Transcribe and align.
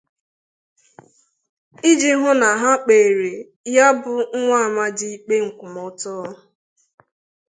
iji 1.89 2.11
hụ 2.21 2.31
na 2.41 2.49
kpere 2.83 3.31
ya 3.75 3.87
bụ 3.99 4.13
nwa 4.41 4.57
amadi 4.67 5.07
ikpe 5.15 5.35
nkwụmọtọ. 5.45 6.13